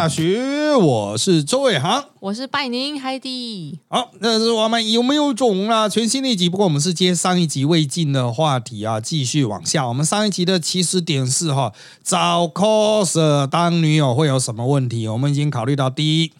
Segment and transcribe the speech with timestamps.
[0.00, 3.80] 大学，我是周伟航，我是拜宁海蒂。
[3.88, 5.90] 好，那是我们有没有种啊？
[5.90, 9.86] 全新的一集，不过我们是接上一集未尽的话题啊，继续往下。
[9.86, 15.06] 我们上一集的起始点是哈，找 coser 当女友会有什么问题？
[15.06, 16.32] 我们已经考虑到第一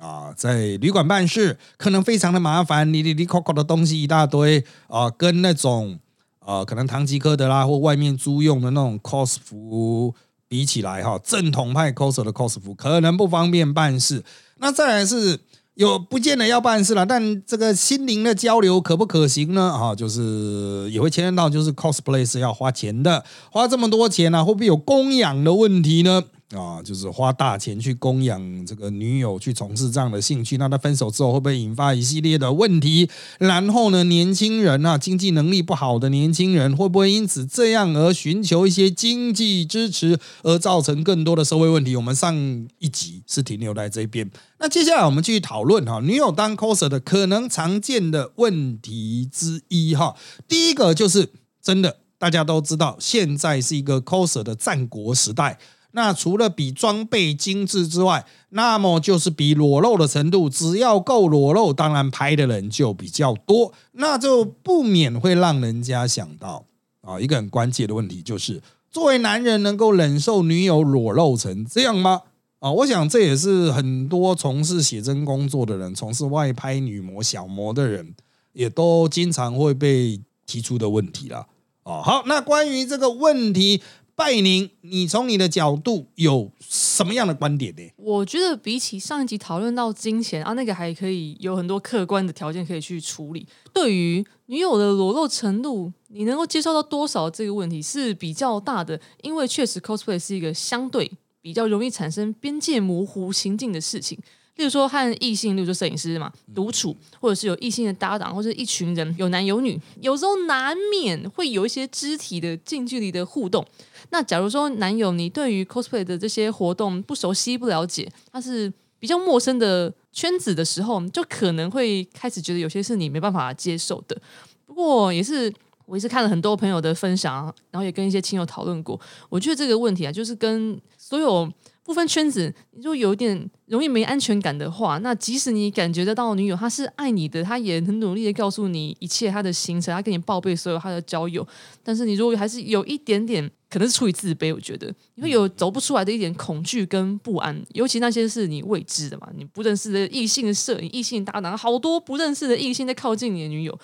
[0.00, 5.98] 啊，在旅馆办事可能非常的麻烦，你你你 coco 的东西一大堆啊，跟那种
[6.46, 10.14] 呃可能唐吉诃德啦或外面租用的那种 cos 服。
[10.48, 14.24] 比起来哈，正统派 coser 的 cos 服可能不方便办事。
[14.56, 15.38] 那再来是
[15.74, 19.70] 有不见得要办事了，但这个心灵的交流可不可行呢？
[19.72, 26.24] 啊，就是也会牵连到，就是 cosplay 是要花钱的，花这么多钱呢，会不会有供养的问题呢？
[26.56, 33.10] 啊，就是花大钱去供养这个女友去从事这样的兴趣，那他分手之后会不会引发一系列的问题？
[33.38, 41.94] 然后呢，年轻人啊，经济能力不好的年轻人会不会因此这样而寻求一些经济支持，而造成更多的社会问题？
[41.94, 42.34] 我们上
[42.78, 50.16] 一集是停留在这边，那接下来我们继续讨论哈，女友当 coser 的可能常见的问题之一哈，
[50.48, 51.28] 第一个就是
[51.60, 55.58] 真的大家都知道，现在是一个 coser 的战国时代。
[55.92, 66.64] 那除了比装备精致之外，那么就是比裸露的程度，只要够裸露，当然拍的人就比较多，那就不免会让人家想到
[67.00, 72.22] 啊，一个很关键的问题就是，作为男人能够忍受女友裸露成这样吗？
[72.58, 78.14] 啊，我想这也是很多从事写真工作的人，从事外拍女模、小模的人，
[78.52, 81.46] 也都经常会被提出的问题了。
[81.84, 83.80] 哦，好，那关于这个问题。
[84.18, 87.92] 拜宁，你从你的角度有什么样的观点呢？
[87.96, 93.46] 我觉得比起上一集讨论到金钱啊，那个还可以有很多客观的条件可以去处理。
[93.72, 101.08] 对于女友的裸露程度，你能够接受到多少这个问题是比较大的，因为确实 cosplay 是一个相对
[101.40, 104.18] 比较容易产生边界模糊情境的事情。
[104.58, 113.64] 例如说和异性，例如说摄影师嘛，独处，或者是有异性的搭档，或者一群人有男有女，有时候难免会有一些肢体的近距离的互动。
[114.10, 124.20] 那假如说男友你对于 cosplay 的这些活动不熟悉、不了解，他是比较陌生的圈子的时候，就可能会开始觉得有些是你没办法接受的。
[124.66, 125.52] 不过也是，
[125.86, 131.48] 我也是看了很多朋友的分享，然后也跟一些亲友讨论过，我觉得这个问题啊，就是跟所有。
[131.88, 141.48] 不分圈子，你就有点容易没安全感的话，那即使你感觉得到女友她是爱你的，她也很努力的告诉你一切她的行程，她跟你报备所有她的交友，
[141.82, 153.78] 但是你如果还是有一点点，可能是出于自卑，我觉得你会有走不出来的一点恐惧跟不安，尤其那些是你未知的嘛，你不认识的异性的摄影、异性搭档，好多不认识的异性在靠近你的女友，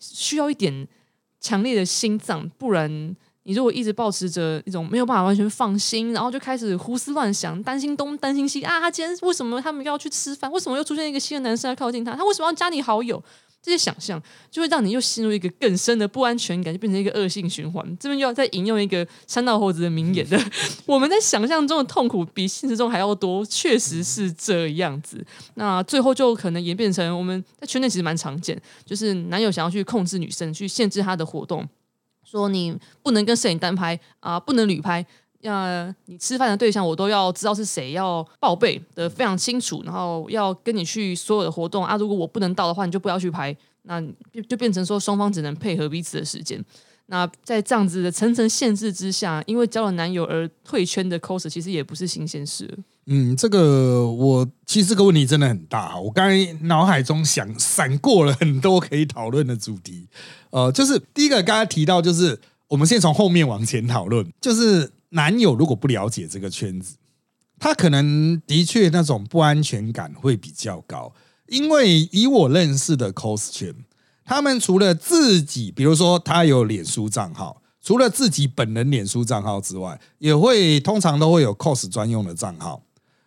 [0.00, 0.88] 需要一点
[1.40, 3.14] 强烈的心脏，不然。
[3.46, 10.50] 你如果一直保持着一种没有办法完全放心，然后就开始胡思乱想，担心东担心西啊，他今天为什么他们要去吃饭？
[10.50, 12.16] 为什么又出现一个新的男生来靠近他？
[12.16, 13.22] 他为什么要加你好友？
[13.62, 17.84] 这些想象就会让你又陷入一个更深的不安全感，就变成一个恶性循环。
[17.98, 20.38] 这边又要再引用一个山道猴子的名言的：
[20.86, 25.24] 我们在想象中的痛苦比现实中还要多，确实是这样子。
[25.54, 31.68] 那最后就可能演变成我们在圈内其实蛮常见，就是男友想要去控制女生，去限制她的活动。
[32.26, 35.06] 说你不能跟摄影单拍啊，不能旅拍。
[35.40, 39.80] 要你吃饭的对象，我都要知道是谁，要报备的非常清楚。
[39.84, 43.56] 然后要跟你去所有的活动啊，如果我不能到的话，你就不要去拍。
[43.82, 44.00] 那
[44.32, 46.60] 就就变成说双方只能配合彼此的时间。
[47.06, 52.68] 那在这样子的层层限制之下，因为交了男友而退圈的 cos 其实也不是新鲜事。
[53.08, 55.96] 嗯，这个我其实这个问题真的很大。
[55.98, 60.08] 我刚才脑海中想闪过了很多可以讨论的主题。
[60.50, 66.96] 呃，就是第一个刚才提到，就是我们先从后面往前讨论，就是男友如果不了解这个圈子，
[67.60, 71.12] 他可能的确那种不安全感会比较高。
[71.46, 73.72] 因为以我认识的 cos 圈，
[74.24, 82.82] 他们除了自己，比如说他有脸书账号，除了自己本人脸书账号之外，也会通常都会有 cos 专用的账号。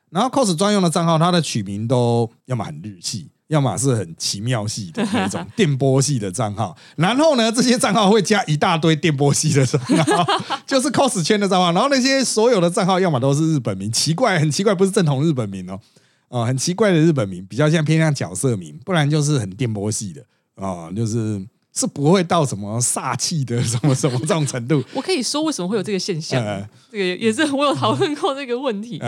[0.09, 3.29] 然后 cos 专用的账号，它的取名都要么很日系。
[3.49, 10.23] 要么是很奇妙系的那种电波系的账号，然后呢，这些账号会加一大堆电波系的账号，
[10.67, 11.71] 就是 cos 圈的账号。
[11.71, 15.79] 然后那些所有的账号，要么都是日本名，奇怪，很奇怪，不是正统日本名哦，
[16.27, 20.23] 哦，很奇怪的日本名，比较像偏向角色名，不然就是很电波系的
[20.53, 21.43] 啊，就是。
[21.73, 24.83] 是不会到什么煞气的什么什么这种程度。
[24.93, 26.43] 我可以说为什么会有这个现象？
[26.91, 29.01] 这个也是我有讨论过这个问题。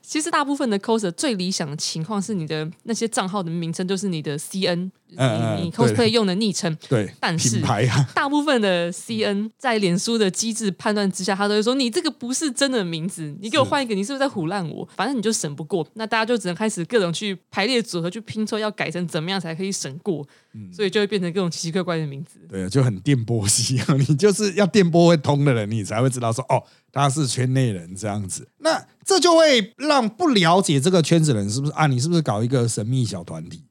[0.00, 6.76] 其实大部分的 coser 最理想的情况是你的那些账号的名称就是你的 CN，你你 cosplay 用的昵称。
[6.88, 14.86] 对，但是品牌啊，大部分的 CN 在脸书的机制判断之下，他都会说你这个不是真的名字，你给我换一个，你是不是在唬烂我？
[14.96, 20.26] 反正你就审不过，那大家就只能开始各种去排列组合，去拼凑，要改成怎么样才可以审过，
[20.72, 22.40] 所以就会变成各种奇奇怪怪的名字。
[22.48, 26.62] 对，就很电波系， 你就是要电波会通的人，你才会知道说哦，
[26.92, 28.48] 他是圈内人这样子。
[28.58, 31.86] 那这就会让不了解这个圈子的人是不是啊？
[31.86, 33.62] 你是不是搞一个神秘小团体？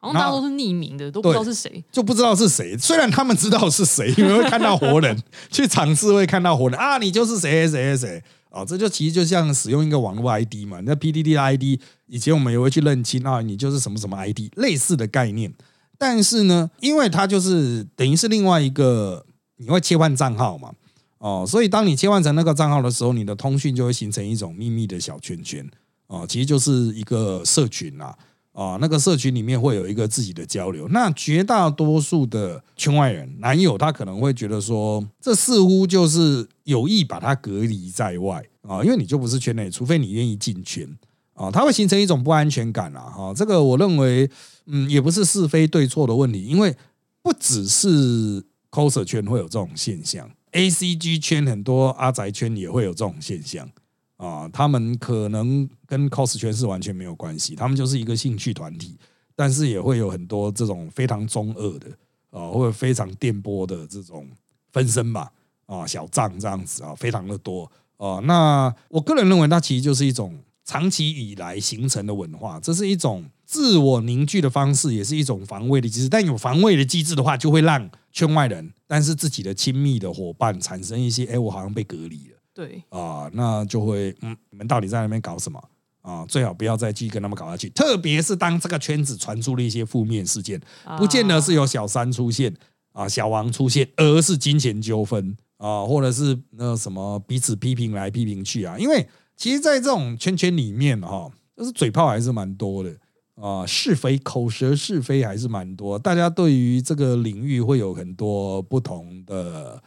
[0.00, 2.76] 好像大家都是匿名的，都不知道是谁，就不知道是谁。
[2.78, 10.80] 虽然他们知道是谁，因为会看到活人， 去尝试会看到活人啊，你就是谁谁谁谁哦，这就其实就像使用一个网络 ID 嘛。
[10.84, 15.52] 那 PDD 的 ID 以前我们也会去认清啊，你就是什么什么 ID，类似的概念。
[15.98, 20.70] 但是呢，因为它就是等于是另外一个，你会切换账号嘛？
[21.18, 25.68] 哦，所以当你切换成那个账号的时候，你的通讯就会形成一种秘密的小圈圈
[26.06, 28.16] 哦，其实就是一个社群啦。
[28.58, 30.88] 啊，那个社群里面会有一个自己的交流。
[30.88, 40.88] 那绝大多数的圈外人男友，他可能会觉得说，这似乎就是有意把他隔离在外啊，因为你就不是圈内，除非你愿意进圈
[41.34, 43.02] 啊，他会形成一种不安全感啊。
[43.02, 44.28] 哈，这个我认为，
[44.66, 46.74] 嗯，也不是是非对错的问题，因为
[47.22, 53.70] 不只是 coser 圈会有这种现象，A C G 圈很多阿宅圈也会有这种现象。
[54.18, 58.98] 啊，他们可能跟 cos 圈是完全没有关系，他们就是一个兴趣团体，
[59.34, 61.86] 但是也会有很多这种非常中二的
[62.30, 64.28] 啊，或者非常电波的这种
[64.72, 65.30] 分身吧，
[65.66, 68.18] 啊，小账这样子啊，非常的多啊。
[68.24, 76.08] 那我个人认为，它其实就是一种长期以来形成的文化，这是一种自我凝聚的方式，也是一种防卫的机制。
[76.08, 82.37] 但有防卫的机制的话，就会让圈外人，但是自己的亲密的伙伴产生一些，哎，我好像被隔离了。
[82.58, 85.62] 对啊，那就会嗯，你们到底在那边搞什么
[86.00, 86.26] 啊？
[86.26, 87.68] 最好不要再继续跟他们搞下去。
[87.68, 90.60] 特别是当这个圈子传出了一些负面事件，
[90.98, 92.52] 不见得是有小三出现
[92.92, 98.76] 啊，小王出现，而是金钱纠纷啊，或者是那什么彼此批评来批评去啊。
[98.76, 102.92] 因为其实，在这种圈圈里面哈，就是嘴炮还是蛮多的
[103.36, 105.96] 啊，是非口舌是非还是蛮多。
[105.96, 109.80] 大家对于这个领域会有很多不同的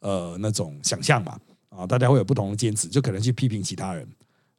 [0.00, 1.38] 呃那种想象嘛。
[1.76, 4.06] 啊，大家会有不同的坚持，就可能去批评其他人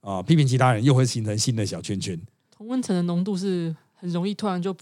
[0.01, 2.19] 啊，批评其他人又会形成新的小圈圈。
[2.55, 4.73] 同温层的浓度是很容易突然就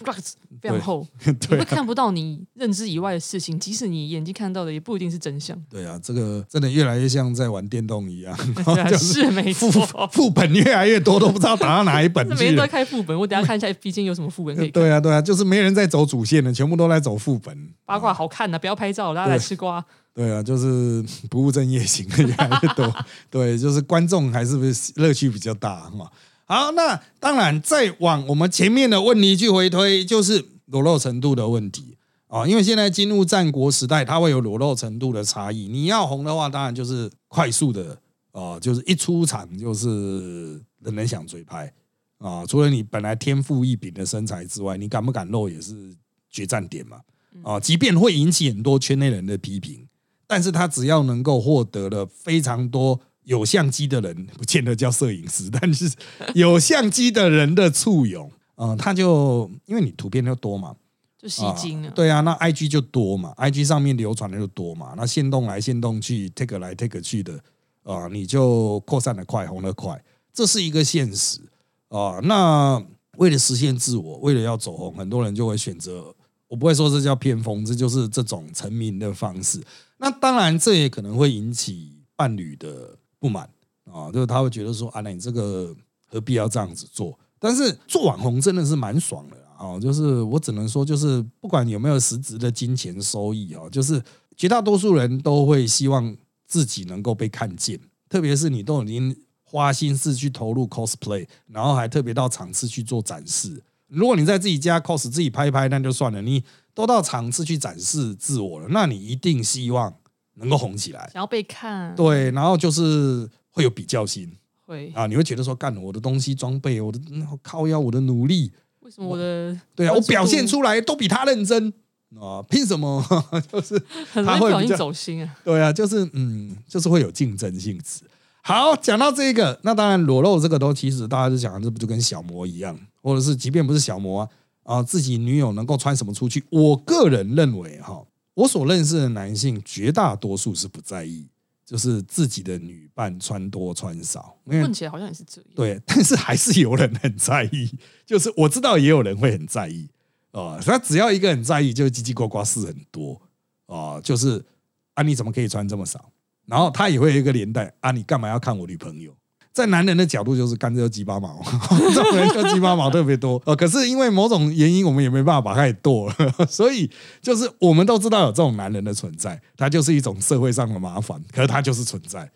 [0.61, 1.05] 非常厚，
[1.47, 5.57] 对，会看不到你认知以外的事情，即使你眼睛看到的也不一定是真相。
[5.69, 8.37] 对啊，这个真的越来越像在玩电动一样，
[8.97, 9.69] 是没错，
[10.11, 12.33] 副本越来越多，都不知道打到哪一本 去。
[12.35, 14.69] 每天都在开副本，我等下看一下 B 间有什么副本可以。
[14.69, 17.69] 对啊，对啊，就是没人在走主线的，全部都在走副本。
[17.85, 19.83] 八卦好看的，不要拍照，大家来吃瓜。
[20.15, 22.95] 对啊，就是 不务正业型的越来越多。
[23.29, 26.09] 对，就是观众还是不是乐趣比较大哈？
[26.45, 31.97] 好，那当然再往我们前面的问题去回推，就是裸露程度的问题
[32.27, 32.47] 啊。
[32.47, 35.67] 因为现在进入战国时代，它会有裸露程度的差异。
[35.67, 37.97] 你要红的话，当然就是快速的
[38.31, 41.73] 啊，就是一出场就是人人想追拍
[42.19, 42.45] 啊。
[42.45, 45.93] 除了你本来天赋异禀的身材之外，你敢不敢露也是
[46.29, 47.01] 决战点嘛
[47.43, 47.59] 啊。
[47.59, 49.84] 即便会引起很多圈内人的批评。
[50.27, 55.91] 但是他只要能够获得了非常多有相机的人，不见得叫摄影师，但是
[56.33, 60.75] 有相机的人的簇拥，嗯， 他就因为你图片就多嘛，
[61.17, 61.91] 就吸睛了。
[61.91, 67.39] 对啊，那 I G 就多嘛，I G 上面流传的就多嘛，那线动来线动去，take 来 take 去的，
[67.83, 70.03] 啊，你就扩散的快，红的快，
[70.33, 71.41] 这是一个现实
[71.89, 72.19] 啊。
[72.23, 72.81] 那
[73.17, 76.14] 为了实现自我，为了要走红，很多人就会选择，
[76.47, 79.61] 我不会说这叫偏锋，这就是这种成名的方式。
[79.97, 83.49] 那当然，这也可能会引起伴侣的不满
[83.91, 85.75] 啊，就是他会觉得说：“啊，那你这个
[86.07, 94.01] 何必要这样子做？”但是做网红真的是蛮爽的啊，就是我只能说，就是不管有没有实质的金钱收益啊，就是
[94.35, 103.61] 绝大多数人都会希望自己能够被看见，特别是你都已经花心思去投入 cosplay，然后还特别到场次去做展示。
[103.87, 106.43] 如果你在自己家 cos 自己拍拍，那就算了，你。
[106.75, 109.95] 都到场次去展示自我了，那你一定希望
[110.33, 111.95] 能够红起来，想要被看。
[111.95, 114.29] 对，然后就是会有比较心，
[114.65, 116.99] 会啊，你会觉得说，干我的东西装备，我的
[117.41, 118.51] 靠腰，我的努力，
[118.81, 121.71] 为什么我的对啊，我表现出来都比他认真
[122.19, 122.43] 啊？
[122.49, 123.01] 凭什么？
[123.49, 125.35] 就是他会比较走心啊。
[125.45, 128.01] 对啊，就是嗯，就是会有竞争性质。
[128.47, 134.29] 好，讲到这个，那当然裸露这个都其实大家就讲，这不就跟小模一样，或者是即便不是小模啊。
[134.61, 136.43] 啊，自己女友能够穿什么出去？
[136.51, 141.27] 我个人认为，哈，我所认识的男性绝大多数是不在意
[141.65, 145.49] 就是自己的女伴穿多穿少，问起来好像也是这样。
[145.55, 147.71] 对，但是还是有人很在意，
[148.05, 149.89] 就是我知道也有人会很在意
[150.29, 150.59] 啊。
[150.63, 153.19] 他只要一个很在意，就叽叽呱呱事很多
[153.65, 153.99] 啊。
[154.01, 154.45] 就是
[154.93, 156.11] 啊，你怎么可以穿这么少？
[156.45, 159.11] 然后他也会有一个连带啊，你干嘛要看我女朋友？
[159.53, 161.41] 在男人的角度，就是干这鸡巴毛，
[161.93, 172.29] 这种人就鸡巴毛特别多呃，可是因为某种原因，我们也没办法把他给剁了， 所以就是我们都知道有这种男人的存在，他就是一种社会上的麻烦，可是他就是存在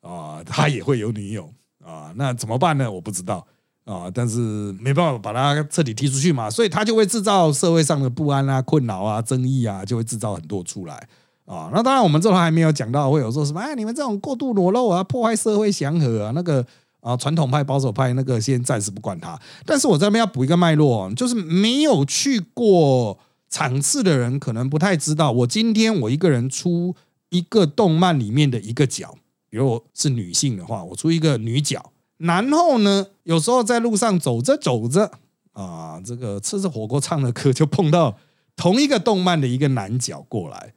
[0.00, 1.52] 啊，他也会有女友
[1.84, 2.90] 啊，那怎么办呢？
[2.90, 3.46] 我不知道
[3.84, 4.38] 啊，但是
[4.80, 11.06] 没办法把他彻底踢出去嘛，所以他就会制造社会上的不安啊、困扰啊、争议啊，就会制造很多出来。
[11.46, 16.64] 啊，那当然，我们这头还没有讲到会有说什么哎，你们这种过度裸露啊，破坏社会祥和啊，那个
[17.00, 19.38] 啊，传统派、保守派那个先暂时不管它。
[19.66, 23.18] 但是我这边要补一个脉络，就是没有去过
[23.50, 26.96] 场次的人可能不太知道，我今天我一个人出
[27.28, 29.14] 一个动漫里面的一个角，
[29.50, 35.10] 比如我是女性的话，我出一个女角，然后呢，有时候在路上走着走着
[35.52, 38.16] 啊，这个吃着火锅唱着歌，就碰到
[38.56, 40.72] 同一个动漫的一个男角过来。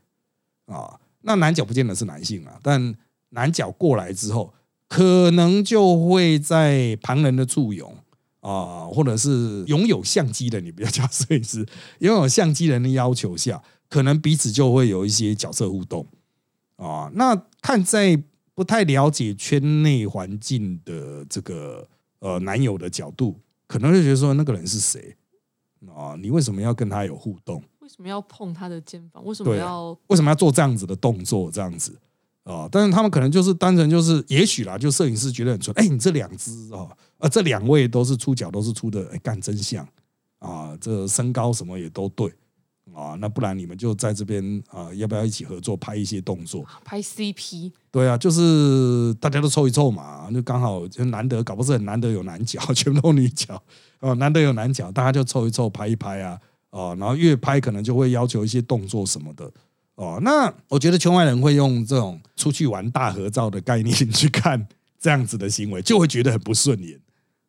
[0.68, 2.96] 啊，那男角不见得是男性啊，但
[3.32, 4.54] 男角过来之后，
[4.88, 7.94] 可能就会在旁人的簇拥
[8.40, 11.66] 啊，或者是拥有相机的，你不要叫摄影师，
[12.00, 16.06] 拥有相机人的要求下，可能彼此就会有一些角色互动
[16.78, 17.12] 啊。
[17.16, 18.22] 那看在
[18.54, 21.88] 不太了解圈内环境的这个
[22.20, 25.16] 呃男友的角度，可能会觉得说那个人是谁
[25.94, 26.16] 啊？
[26.22, 27.62] 你为什么要跟他有互动？
[27.88, 29.24] 为什么要碰他的肩膀？
[29.24, 31.50] 为什么要为什么要做这样子的动作？
[31.50, 31.98] 这样子
[32.44, 32.68] 啊？
[32.70, 35.74] 但是他们可能就是单纯就是，也许啦，就摄影师觉得很蠢。
[35.80, 36.90] 哎，你这两只啊，
[37.20, 39.88] 呃，这两位都是出脚都是出的，哎，干真像
[40.40, 40.78] 啊！
[40.82, 42.30] 这身高什么也都对
[42.94, 43.16] 啊。
[43.22, 46.66] 那不然你们就在这边啊，要不要一起合作拍一些动作？
[46.84, 47.72] 拍 CP？
[47.90, 53.64] 对啊，就是大家都凑一凑嘛，就刚好就难得，搞不是很难得有男角， 全部都女角
[54.02, 56.38] 哦，难得有男角，大家就凑一凑拍一拍啊。
[56.78, 59.52] 哦，然后越拍可能就会要求一些动作什么的
[59.96, 60.20] 哦。
[60.22, 64.68] 那我觉得圈外人会用这种出去玩大合照的概念 去看
[65.00, 67.00] 这样子的行为，就会觉得很不顺眼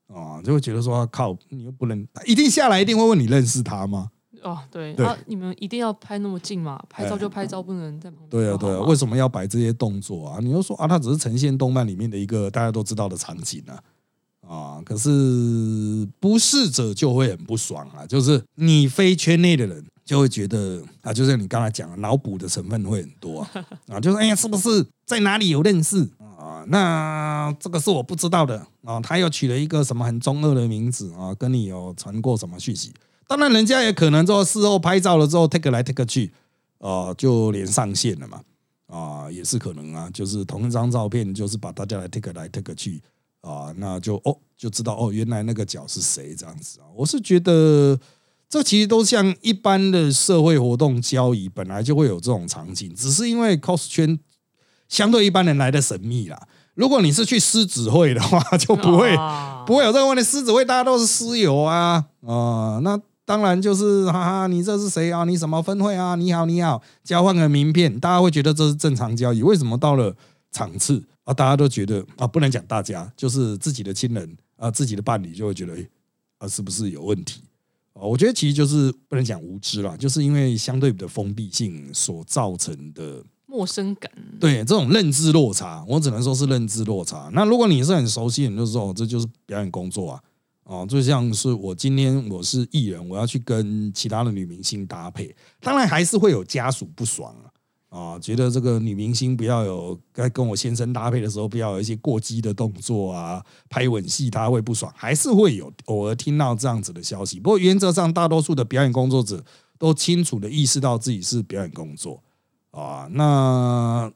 [0.06, 4.10] 啊，就会觉得说靠，你又不能一定下来，一定会问你认识他吗？
[4.42, 6.80] 哦，对，啊，你们一定要拍那么近嘛？
[6.88, 8.30] 拍照就拍照，不能在旁边。
[8.30, 10.38] 对啊，对啊，为什么要摆这些动作啊？
[10.40, 13.82] 你又说啊，它只是呈现动漫里面的一个大家都知道的场景啊。
[14.48, 18.06] 啊，可是不适者就会很不爽啊！
[18.06, 23.50] 就是你非圈内的人就会觉得啊，就像你刚才讲的，脑补的成分会很多啊
[23.92, 26.64] 啊，就是哎呀，是不是在哪里有认识啊？
[26.68, 32.90] 那这个是我不知道的啊，他又取了一个什么很中二的名字啊，跟你有传过什么讯息？
[33.26, 36.32] 当然，人家也可能做事后拍照了之后 take 来 take 去
[36.78, 38.40] 啊，就连上线了嘛
[38.86, 43.02] 啊，也是可能啊，就是同一张照片，就是把大家来 take 来 take 去。
[43.40, 46.86] 啊，那就哦，就知道哦，原来那个角是谁这样子啊？
[46.94, 47.98] 我是觉得
[48.48, 54.18] 这其实都像一般的社会活动交易，本来就会有这种场景，只是因为 cos 圈
[54.88, 56.48] 相对一般人来的神秘啦。
[56.74, 59.16] 如果你是去狮子会的话， 就不会
[59.66, 60.22] 不会有这个问题。
[60.22, 65.24] 狮子会大家都是私友啊啊，那当然就是哈哈，你这是谁啊？
[65.24, 66.14] 你什么分会啊？
[66.14, 69.42] 你好，你好，交换个名片，大家会觉得这是正常交易。
[69.42, 70.16] 为什么到了
[70.50, 71.04] 场次？
[71.28, 75.76] 啊，大家都觉得啊，不能讲大家，就是自己的亲人啊，自己的伴侣就会觉得，
[76.38, 77.42] 啊，是不是有问题
[77.92, 78.00] 啊？
[78.00, 84.10] 我觉得其实就是不能讲无知啦，就是因为相对的封闭性所造成的陌生感。
[84.40, 87.28] 对这种认知落差，我只能说是认知落差。
[87.34, 90.22] 那如果你是很熟悉，你就说这就是表演工作啊，
[90.64, 97.52] 哦，就像是我今天我是艺人，我要去跟其他的女明星搭配，当然还是会有家属不爽啊。
[97.88, 107.40] 啊，觉得这个女明星不要有该跟我先生搭配的时候，不要有一些过激的动作啊，拍吻戏他会不爽，还是会有偶尔听到这样子的消息。
[107.40, 109.42] 不过原则上，大多数的表演工作者
[109.78, 112.22] 都清楚的意识到自己是表演工作
[112.72, 113.08] 啊。
[113.12, 114.12] 那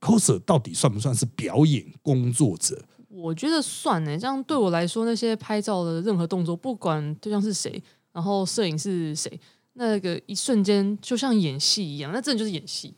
[0.00, 2.80] coser 到底算不算是表演工作者？
[3.08, 4.16] 我觉得算呢。
[4.16, 9.40] 这样对我来说，那些拍照的任何动作，不管对象是谁，然后摄影是谁，
[9.72, 12.94] 那个一瞬间就像演戏一样，那真的就是演戏。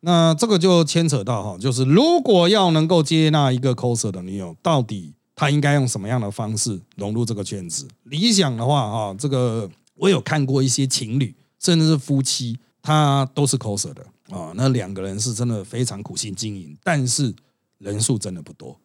[0.00, 7.88] 那这个就牵扯到哈，就是如果要能够接纳一个 coser 的女友，到底他应该用什么样的方式融入这个圈子？
[8.04, 14.52] 理想的话哈，这个我有看过一些情侣，甚至是夫妻，他都是 coser 的啊。
[14.54, 17.34] 那两个人是真的非常苦心经营，但是
[17.78, 18.78] 人数真的不多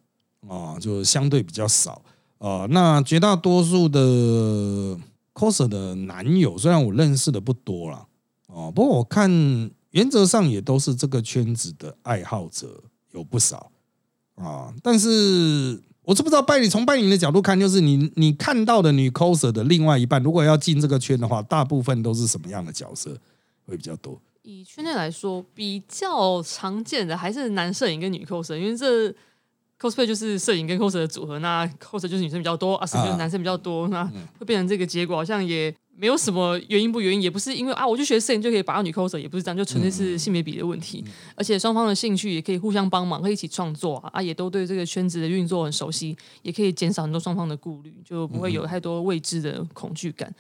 [0.48, 2.02] 啊，就相对比较少
[2.40, 2.66] 啊。
[2.72, 4.98] 那绝大多数的
[5.36, 8.08] coser 的男友，虽然我认识的不多了
[8.48, 9.70] 哦，不过我看。
[9.94, 13.72] 原则上也都是这个圈子的爱好者，有不少
[14.36, 14.74] 啊。
[14.84, 23.18] 但是我是不知道拜你从拜你的角度看，就是你你看到的女 coser 的另外一半，如果要进这个圈的话，大部分都是什么样的角色
[23.66, 24.20] 会比较多？
[24.42, 29.14] 以圈内来说，比较常见的还是男摄影跟女 coser，因为这
[29.84, 34.06] cosplay 就是摄影跟 coser 的组合，那 coser 就是女生比较多，啊，摄影就是男生比较多，那
[34.40, 41.04] 会变成这个结果，好像也没有什么原因不原因，也不是因为啊，我去学摄影就可以把女 coser，也不是这样，就纯粹是性别比的问题，
[41.36, 50.34] 而且双方的兴趣也可以互相帮忙，可以一起创作啊，啊，也都对这个圈子的运作很熟悉，也可以减少很多双方的顾虑，就不会有太多未知的恐惧感。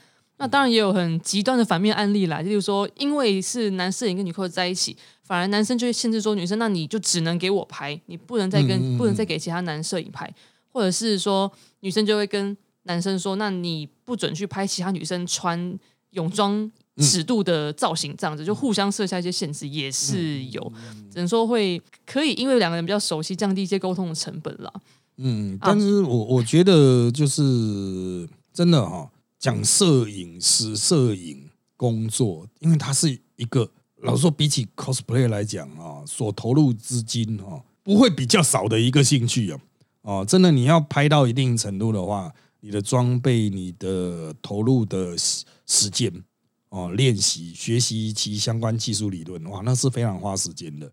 [0.43, 10.29] 那当然也有很极端的反面案例啦，例如说，因为是男摄影跟女 cos 在一起，反而男生就会限制说女生，那你就只能给我拍，你不能再跟不能再给其他男摄影拍，
[10.67, 20.61] 或者是说女生就会跟男生说，那你不准去拍其他女生穿泳装尺度的造型，这样子就互相设下一些限制，也是有，
[21.09, 24.69] 只能说会可以因为两个人比较熟悉，降低一些沟通的成本啦。
[25.15, 29.09] 嗯，但是我我觉得就是真的哈。
[29.43, 39.59] 讲摄影师、摄影工作，因为它是一个，老实说，比起 cosplay 来讲啊，所投入资金啊，不会比较少的一个兴趣啊。
[40.03, 46.23] 哦，真的，你要拍到一定程度的话，你的装备、你的投入的时间
[46.69, 50.89] 哦，练习、学习其相关技术理论，哇，那是非常花时间的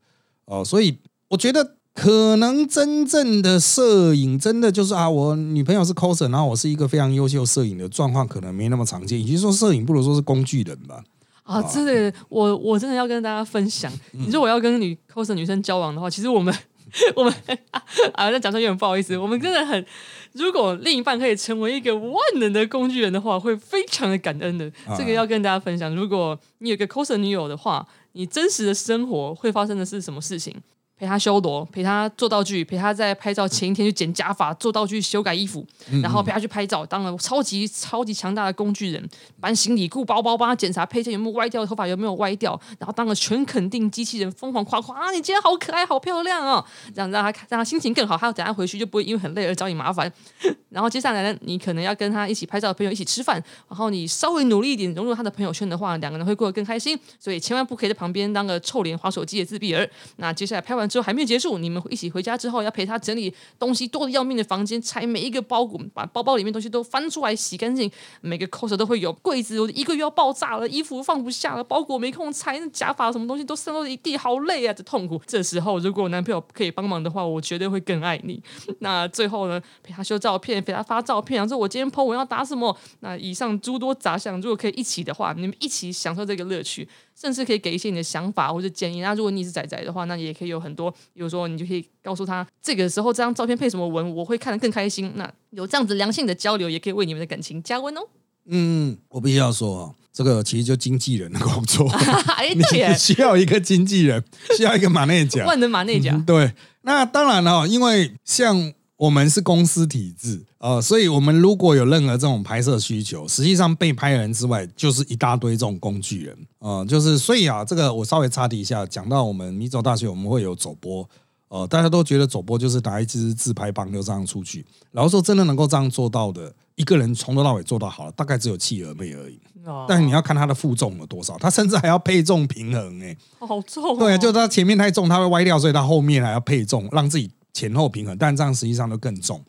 [0.47, 0.65] 哦。
[0.65, 1.77] 所以，我觉得。
[1.95, 9.21] 可能真正的摄影，真的就是啊，我女朋友是 coser，然后我是一个非常优秀摄影的状况，可能没那么常见。
[9.21, 11.03] 也就是说，摄影不如说是工具人吧。
[11.43, 16.55] 啊，真的，我我真的要跟大家分享，你说我要跟女 coser 女生交往的话，其实我们
[17.17, 17.35] 我们
[18.15, 19.85] 啊，那讲出来有点不好意思，我们真的很，
[20.33, 24.71] 如果另一半可以成为一个万能的工具人的话，会非常的感恩的。
[24.97, 30.55] 这个要跟大家分享，如果你有个 coser 女友的话，你真实的生活会发生的是什么事情？
[31.01, 35.67] 陪他修罗，陪他做道具，陪他在拍照前一天去剪假发、做道具、修改衣服，
[36.03, 39.09] 然后陪他去拍照，当了超级超级强大的工具人，
[39.41, 45.11] 搬行李、顾包包，帮他检查配件有没有歪掉，头发有没有歪掉，然后当了全肯定机器人，疯狂夸夸啊！
[45.11, 46.63] 你今天好可爱，好漂亮哦！
[46.95, 50.13] 这样让他让他心情更好，他等下回去就不会因为很累而找你麻烦。
[50.69, 56.99] 然后接下来呢，你可能要跟他一起拍照的朋友一起吃饭，然后你稍微努力一点融入他的朋友圈的话，两个人会过得更开心。
[57.19, 59.89] 所以千万不可以在旁边当个臭脸、滑手机的自闭儿。
[60.17, 60.90] 那接下来拍完。
[60.91, 67.91] 之后还没有结束，你们一起回家之后要陪他整理东西多的要命的房间，拆每一个包裹，把包包里面东西都翻出来洗干净。
[68.21, 75.21] 每个 cos 都会有柜子，我一个月要爆炸了，衣服放不下了，包裹没空拆，那假发什么东西都散落一地，好累啊，这痛苦。
[75.27, 78.43] 这时候如果男朋友可以帮忙的话，我绝对会更爱你。
[78.81, 82.77] 那最后呢，陪他修照片，陪他发照片，说我今天 po 文要打什么？
[83.01, 86.89] 那以上诸多杂项，如果可以一起的话，你们一起享受这个乐趣。
[87.21, 89.01] 甚至可以给一些你的想法或者建议。
[89.01, 95.13] 那如果你是仔仔的话，那你也可以有很多，比如说你就可以告诉他，这个时候这张照片配什么文，我会看得更开心。
[95.17, 98.01] 那有这样子良性的交流，也可以为你们的感情加温哦。
[98.47, 101.87] 嗯，我必须要说，这个其实就经纪人的工作，
[102.57, 102.63] 你
[102.97, 104.25] 需要一个经纪人，
[104.57, 106.17] 需要一个马内甲， 万能马内甲。
[106.27, 108.73] 对，那当然了，因为像。
[109.01, 121.09] 我们是公司体制，呃，所以我们如果有任何这种拍摄需求，实际上被拍人之外，就是一大堆这种工具人，呃，就是所以啊，这个我稍微插题一下，讲到我们米走大学，我们会有走播，
[121.49, 129.41] 呃，大家都觉得走播就是拿一支自拍棒就这样出去，然后说真的能够这样做到的，一个人从头到尾做到好了，大概只有企鹅妹而已。
[129.89, 137.31] 但是你要看他的负重有多少，他甚至还要配重平衡，哎，好重，对，就他前面太重，他会歪掉，所以他后面还要配重，让自己。
[137.53, 139.45] 前后平衡，但这样实际上都更重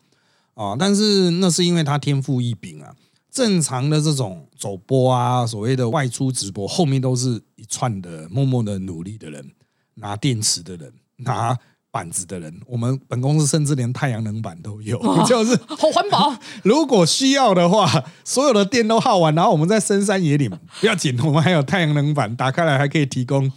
[0.54, 0.76] 啊！
[0.78, 2.94] 但是那是因为他天赋异禀啊。
[3.30, 9.50] 正常的这种走播啊，所谓的外出直播，后面都是一串的默默的努力的人，
[9.94, 11.58] 拿电池的人，拿。
[11.92, 16.34] 板子的人，我们本公司甚至连太阳能板都有， 就是好环保。
[16.64, 20.50] 如果需要的话，所有的电都耗完，然后我们在深山野岭
[20.80, 23.52] 不要紧，我们还有太阳能板，打开来还可以提供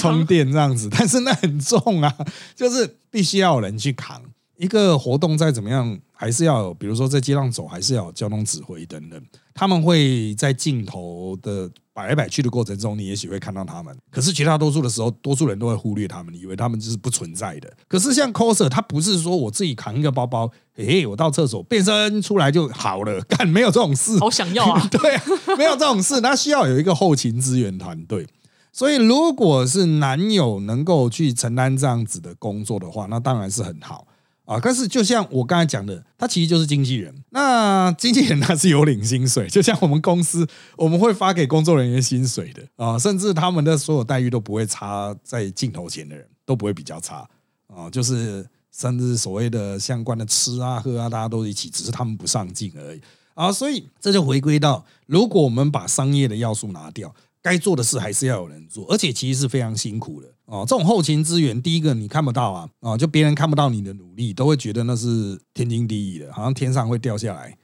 [0.00, 0.88] 充电这样子。
[0.90, 2.12] 但是那很重啊，
[2.56, 4.20] 就是必须要有人去扛。
[4.58, 9.22] 一个活动再怎么样，还是要有，比如说在街上走，还是要有交通指挥等等。
[9.54, 13.96] 他们会在镜头的摆来摆去的过程中，你也许会看到他们。
[14.10, 17.72] 可是绝大多数的时候，多数人都会忽略他们，以为他们就是不存在的。
[17.88, 24.18] 可是像 coser，他不是说我自己扛一个包包，诶，我到厕所变身出来就好了，干没有这种事。
[24.18, 24.86] 好想要啊！
[24.92, 25.22] 对啊，
[25.56, 28.26] 没有这种事，他需要有一个后勤支援团队。
[28.72, 34.05] 所以，如果是男友能够去承担这样子的工作的话，那当然是很好。
[34.46, 37.12] 啊，但是就像我刚才讲的，他其实就是经纪人。
[37.30, 47.28] 那经纪人他是有领薪水， 就像我们公司，我们会发给工作人员薪水的啊，甚至他们的所有待遇都不会差在镜头前的人，都不会比较差
[47.66, 53.00] 啊，就是甚至所谓的相关的吃啊喝啊，大家都一起，只是他们不上进而已
[53.34, 53.50] 啊。
[53.50, 60.64] 所以这就回归到，如果我们把商业的要素拿掉，该做的事还是要有人做，而且其实是非常辛苦的哦。
[60.66, 67.56] 这种后勤资源，第一个你看不到啊，啊，就别人看不到你的努力，都会觉得那是天经地义的，好像天上会掉下来。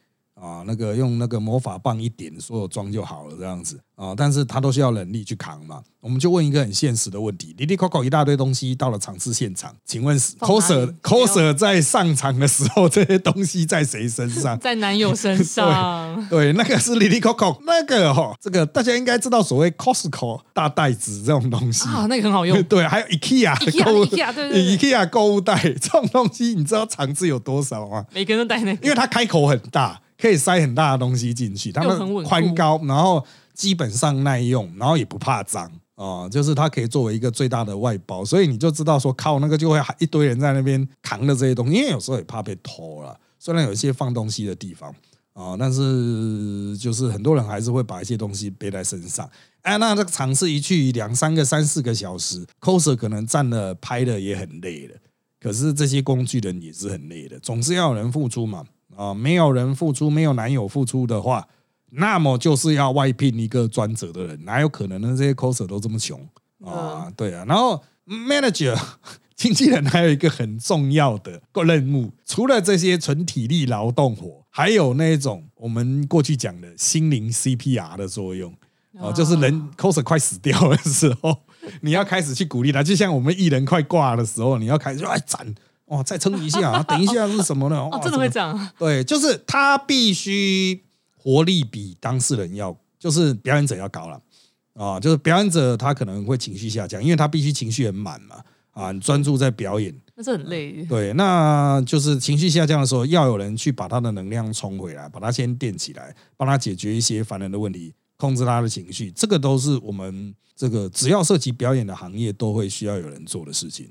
[0.42, 5.81] 啊，那个用那个魔法棒一点，所有装就好了，这样子啊，但是他都需要人力去扛嘛。
[6.00, 14.59] 我们就问一个很现实的问题：，滴滴 Coco 一大堆东西到了场次现场，请问 coser coser 在上场的时候， 这些东西在谁身上？
[14.61, 16.26] 在男友身上。
[16.28, 22.61] 对，那个是滴滴 Coco，那个哈，这个大家应该知道，所谓 Costco 大袋子这种东西啊，那个很好用。
[22.66, 28.05] 对，还有 IKEA 购物 IKEA 购物袋这种东西，你知道场次有多少吗？
[28.12, 30.00] 每个人都带那个，因为它开口很大。
[30.23, 43.19] 可以塞很大的东西进去，它们宽高，然后基本上耐用，然后也不怕脏啊，就是它可以作为一个最大的外包，所以你就知道说靠那个就会一堆人在那边扛着这些东西，因为有时候也怕被偷了。
[43.41, 44.95] 虽然有一些放东西的地方
[45.33, 49.29] 啊，但是就是很多人还是会把一些东西背在身上。
[49.63, 54.95] 哎，那这个场次一去两三个、三四个小时，coser 可能站了拍的也很累了，
[55.41, 58.65] 可是这些工具人也是很累的，总是要有人付出嘛。
[58.96, 61.46] 啊，没有人付出，没有男友付出的话，
[61.90, 65.14] 那么就是要外聘一个专责的人，哪有可能呢？
[65.16, 66.20] 这些 coser 都这么穷
[66.64, 67.44] 啊，对啊。
[67.46, 68.78] 然后 manager
[69.35, 78.55] 经纪人还有一个很重要的任务，除了这些纯体力劳动活，还有那种我们过去讲的心灵 CPR 的作用
[79.00, 81.37] 啊，就是人 coser 快死掉的时候，
[81.81, 85.55] 你要开始去鼓励他，就像我们艺人快挂的时候，你要开始说哎赞。
[85.92, 87.76] 哇，再撑一下， 等一下是什么呢？
[87.76, 88.70] 哦，真的会这样？
[88.78, 90.83] 对，就是他必须
[91.16, 94.20] 活力比当事人要，就是表演者要高了
[94.74, 94.98] 啊。
[94.98, 98.37] 就是表演者他可能会情绪下降，因为他必须情绪很满嘛
[98.70, 100.83] 啊，专注在表演，那是很累。
[100.87, 109.11] 对，那就是情绪下降的时候，要有人去把他的能量冲回来，把他先垫起来，帮他解决一些烦人的问题，控制他的情绪。
[109.11, 113.90] 这个都是我们这个只要涉及表演的行业，都会需要有人做的事情。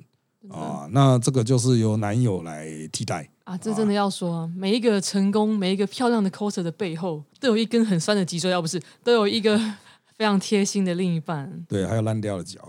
[0.49, 3.55] 啊，那这个就是由男友来替代啊！
[3.57, 9.55] 这真的要说，每一个成功，每一个漂亮的 coser 的背后，都有一根很酸的脊椎，要不是都有一个
[10.17, 11.63] 非常贴心的另一半。
[11.69, 12.59] 对，还有烂掉的脚，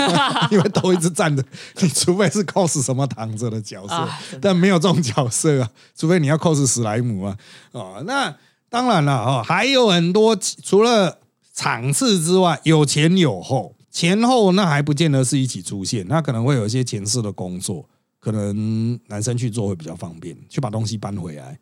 [0.50, 1.44] 因为都一直站着，
[1.82, 4.08] 你除非是 cos 什么躺着的角色，
[4.40, 7.36] 但没有这种角色啊，除非你要 cos 史莱姆啊。
[7.72, 8.34] 哦，那
[8.70, 11.18] 当然了哦，还有很多除了
[11.52, 13.74] 场次之外，有前有后。
[13.90, 17.88] 前后那还不见得是一起出现，那可能会有一些前世的工作，
[18.20, 21.58] 可能男生去做会比较方便，去把东西搬回来，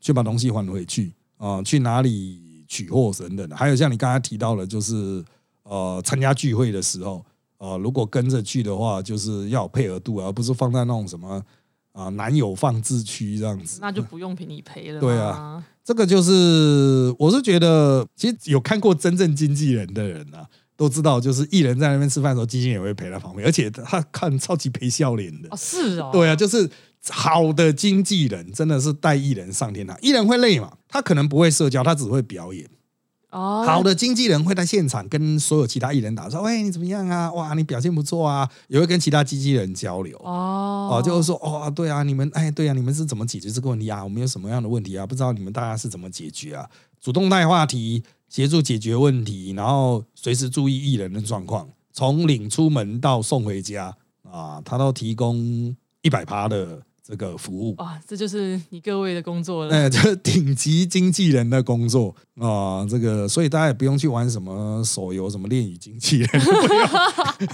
[0.00, 3.56] 去把东西还回去啊，去哪里取货等等的。
[3.56, 5.24] 还有像你刚才提到的，就是
[5.62, 7.24] 呃参加聚会的时候，
[7.58, 11.42] 呃如果跟着去的话，就是要配合度，而不是放在那种什么
[11.92, 15.00] 啊男友放置区这样子，那就不用理赔了。
[15.00, 20.46] 对啊，这个就是我是觉得，其实有看过真正经纪人的人啊。
[20.80, 25.48] 都知道，就是艺人在那边吃饭的时候，经纪人也会陪在旁边，而且他看超级陪笑脸的。
[25.50, 26.08] 哦，是哦。
[26.10, 26.66] 对啊，就是
[27.10, 29.94] 好的经纪人真的是带艺人上天堂。
[30.00, 30.72] 艺人会累嘛？
[30.88, 32.66] 他可能不会社交，他只会表演。
[33.28, 33.62] 哦。
[33.66, 37.30] 好的经纪人会在现场跟所有其他艺人打说：“喂，你怎么样啊？
[37.32, 40.16] 哇，你表现不错啊！”也会跟其他经纪人交流。
[40.24, 40.88] 哦。
[40.92, 44.02] 哦，就是说，哦，对啊，你们，哎，对啊，你们是怎么解决这个问题啊？
[44.02, 45.06] 我们有什么样的问题啊？
[45.06, 46.66] 不知道你们大家是怎么解决啊？
[46.98, 48.02] 主动带话题。
[48.30, 56.80] 协助解决问题，然后随时注意艺人的状况，从领出门到送回家啊，他都提供一百趴的
[57.10, 57.74] 这个服务。
[57.78, 59.74] 哇，这就是你各位的工作了。
[59.74, 66.28] 哎，这顶级经纪人的工作啊，这个所以大家也不用去玩什么手游，什么恋与经纪人，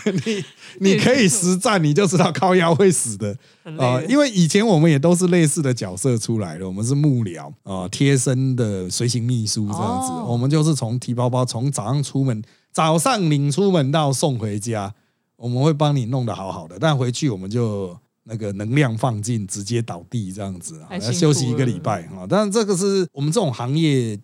[0.26, 0.44] 你
[0.80, 3.34] 你可以实战，你就知道靠腰会死的
[3.80, 3.98] 啊。
[4.06, 10.12] 因为以前我们也都是类似的角色出来的，我们是幕僚啊，贴身的随行秘书这样子。
[10.30, 12.42] 我们就是从提包包，从早上出门，
[12.72, 14.92] 早上领出门到送回家，
[15.36, 17.96] 我们会帮你弄得好好的，但回去我们就。
[18.28, 22.26] 那个能量放尽，直接倒地这样子啊，要休息一个礼拜啊。
[22.28, 24.18] 当然，这个是我们这种行业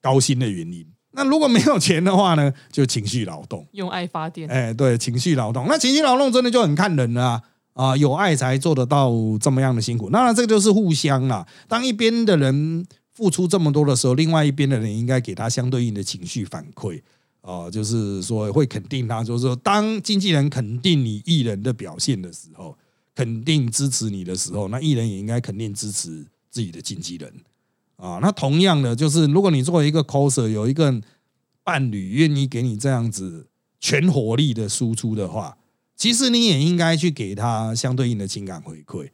[0.00, 0.86] 高薪的原因。
[1.10, 4.48] 那如果没有钱的话呢，就情绪劳动，用爱发电。
[4.48, 5.66] 哎，对，情绪劳动。
[5.66, 7.42] 那情绪劳动真的就很看人了
[7.72, 7.96] 啊！
[7.96, 10.08] 有爱才做得到这么样的辛苦。
[10.08, 11.44] 当然，这个就是互相啦。
[11.66, 17.02] 当一边的人付出这么多的时候，另外一边的人应该给他相对应的情绪反馈
[17.40, 22.76] 啊，就是说会肯定他，就是说当经纪人肯定你艺人的表现的时候。
[23.18, 27.28] 肯定支持你的时候，那艺人也应该肯定支持自己的经纪人
[27.96, 28.20] 啊。
[28.22, 31.02] 那同样的，就是如果你作为一个 coser，有一个
[31.64, 33.48] 伴侣愿意给你这样子
[33.80, 35.58] 全火力的输出的话，
[35.96, 39.10] 其实你也应该去给他相对应的情感回馈。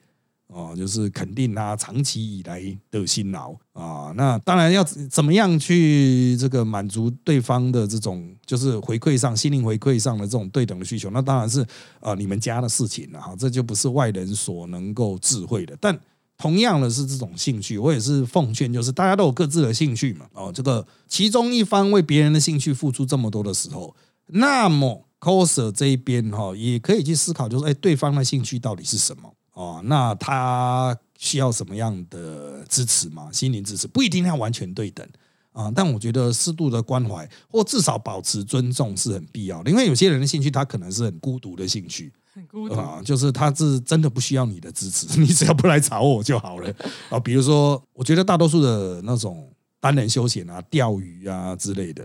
[0.48, 4.12] 哦，就是肯定他长期以来的辛劳啊。
[4.14, 11.66] 那当然要怎么样去这个满足对方的这种就是回馈上心灵回馈上的这种对等的需求，那当然是
[11.98, 15.76] 啊你们家的事情了哈，这就不是外人所能够智慧的。
[15.80, 15.98] 但
[16.36, 20.26] 同样的是这种兴趣，我也是奉劝，就是大家都有各自的兴趣嘛。
[20.34, 29.32] 哦，这个其中一方为别人的兴趣付出这么多的时候，那么 coser 这一边哈也可以去思考，就是哎对方的兴趣到底是什么。
[29.54, 33.30] 哦，那他需要什么样的支持嘛？
[33.32, 35.06] 心灵支持不一定要完全对等
[35.52, 39.70] 啊，但我觉得适度的关怀或至少保持尊重是很必要的。
[39.70, 46.74] 因为有些人的兴趣，他可能是很孤独的兴趣，很孤独啊，就是他是真的不需要你的支持， 你只要不来找我就好了
[47.08, 47.20] 啊。
[47.20, 52.04] 比如说，我觉得大多数的那种单人休闲啊、钓鱼啊之类的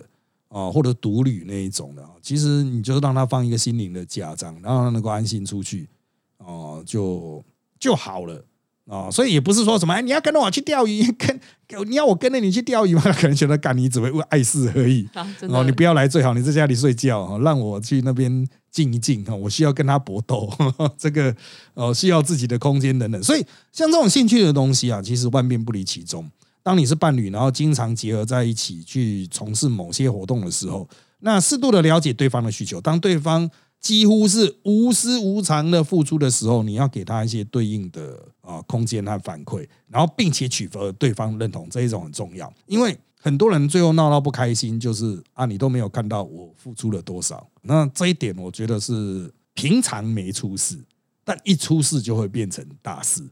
[0.50, 5.90] 啊，或者独旅那一种的，其实你就让他放一个心灵的假章，然后他能够安心出去。
[6.40, 7.44] 哦，就
[7.80, 8.44] 就好了
[8.86, 11.40] 哦，所以也不是说什么，哎，你要跟着我去钓鱼，跟
[11.88, 13.02] 你要我跟着你去钓鱼吗？
[13.14, 15.08] 可能觉得干你只会为碍事而已。
[15.48, 19.36] 哦，你不要来最好，你在家里睡觉，让我去那边静一静哈。
[19.36, 20.52] 我需要跟他搏斗，
[20.98, 21.36] 这个
[21.76, 23.22] 哦需要自己的空间等等。
[23.22, 26.28] 所以像这种兴趣的东西啊，其实万变不离其宗。
[26.64, 33.48] 当你是伴侣，然后经常结合在一起去从事某些活动的时候，那适度的了解对方的需求，当对方。
[33.80, 42.52] 几乎是无私无偿的付出的时候，你要给他一些对应的啊空间和反馈，然后并且取得对方认同，这一种很重要。
[42.66, 47.50] 因为很多人最后闹到不开心，就是啊你都没有看到我付出了多少。
[47.62, 50.78] 那这一点我觉得是平常没出事，
[51.24, 53.28] 但一出事就会变成大事。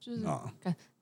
[0.00, 0.52] 就是啊，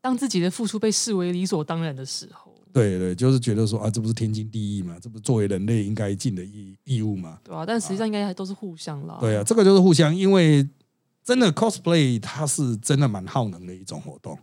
[0.00, 2.45] 当自己的付出被视为理所当然的时候。
[2.76, 4.98] 对对，就是觉得说啊，这不是天经地义嘛？
[5.00, 7.38] 这不作为人类应该尽的义义务嘛？
[7.42, 9.16] 对啊，但实际上应该还都是互相啦。
[9.18, 10.68] 对啊，这个就是互相，因为
[11.24, 14.38] 真的 cosplay 它是真的蛮耗能的一种活动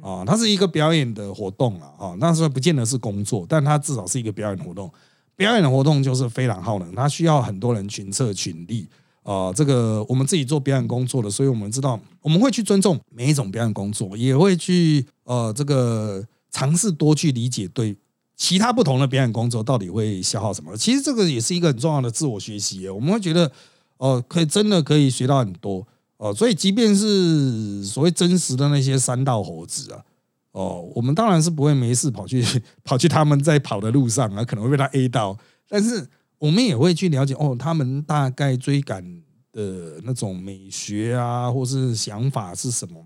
[0.00, 4.90] 啊，它是一个表演的活动啊，啊，那时不见得是工作，但它至少是一个表演活动。
[5.36, 8.88] 表演的活动就是非常耗能，它需要很多人群策群力
[9.24, 9.52] 啊。
[9.52, 16.24] 这个我们自己做表演工作的，所以我们知道我们会去尊重每一种表演工作，也会去呃这个。
[16.54, 17.96] 尝试多去理解对
[18.36, 22.88] 其他不同的表演工作到底会消耗什么，其实这个也是一个很重要的自我学习。
[22.88, 23.50] 我们会觉得，
[23.96, 25.84] 哦，可以真的可以学到很多
[26.16, 26.32] 哦。
[26.32, 30.04] 所以，即便是所谓真实的那些三道猴子啊，
[30.52, 32.44] 哦，我们当然是不会没事跑去
[32.84, 35.36] 跑去他们在跑的路上啊，可能会被他 A 到。
[35.68, 39.02] 但是，我们也会去了解哦，他们大概追赶
[39.50, 43.04] 的那种美学啊，或是想法是什么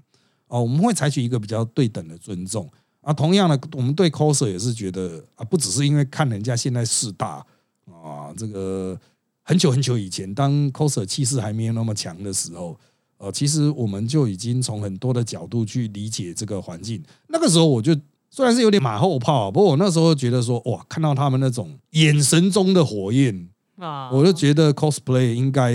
[0.49, 0.63] 哦。
[0.63, 2.71] 我们会采取一个比较对等的尊重。
[3.09, 7.43] 啊，同样的，我们对 coser 也是觉得啊，不只是因为看人家现在势大
[7.87, 8.95] 啊，这个
[9.43, 12.79] 很久很久以前，当 coser 气势还没有那么强的时候，
[13.17, 17.03] 呃，其实我们就已经从很多的角度去理解这个环境。
[17.29, 17.97] 那个时候，我就
[18.29, 25.73] 虽然是有点马后炮，不过我那时候觉得说，哇，看到他们那种眼神中的火焰啊，我就觉得 cosplay 应该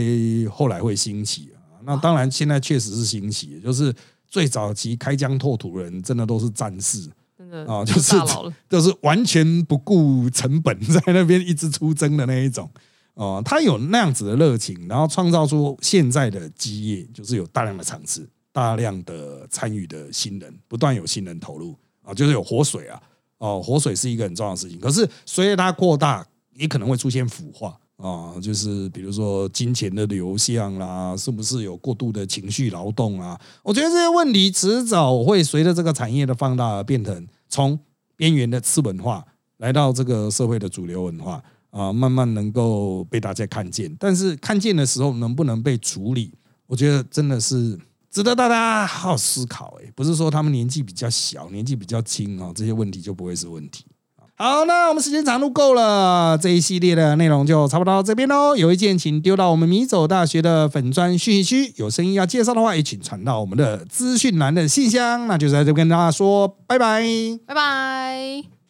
[0.52, 1.82] 后来会兴起啊。
[1.84, 3.92] 那当然，现在确实是兴起，就是
[4.28, 7.10] 最早期开疆拓土人，真的都是战士。
[7.68, 8.16] 啊，就是
[8.70, 12.70] 就是完全不顾成本， 在那边一直出征的那一种
[13.14, 23.02] 哦，他有那样子的热情，然后创造出现在的基业，就是有大量的场次、大量的参与的新人，不断有新人投入啊，就是有活水啊，
[23.38, 24.80] 哦，活水是一个很重要的事情。
[24.80, 27.78] 可是随着它扩大，也可能会出现腐化。
[27.98, 33.40] 啊，就是比如说金钱的流向啦，是不是有过度的情绪劳动啊？
[33.62, 37.80] 我觉得这些问题迟早会随着这个产业的放大而变成从
[38.16, 39.24] 边缘的次文化
[39.58, 41.40] 来到这个社会的主流文化
[41.70, 43.96] 啊，慢慢能够被大家看见。
[44.00, 46.34] 但是看见的时候能不能被处理，
[46.66, 49.78] 我觉得真的是值得大家好好思考。
[49.84, 53.86] 哎，不是说他们年纪比较小、年纪比较轻啊，这些问题就不会是问题。
[54.44, 58.58] 好，那我们时间长度够了，这一系列的内容就差不多到这边喽。
[58.58, 65.28] 有意见请丢到我们米走大学的粉砖讯息区，有声音要介绍的话，也请传到我们的资讯栏的信箱。
[65.28, 67.02] 那就在这跟大家说拜拜，
[67.46, 68.63] 拜拜。